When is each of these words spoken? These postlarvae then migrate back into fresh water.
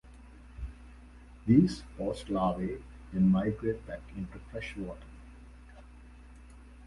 These 1.45 1.83
postlarvae 1.95 2.81
then 3.13 3.29
migrate 3.29 3.85
back 3.85 4.01
into 4.17 4.39
fresh 4.49 4.75
water. 4.75 5.05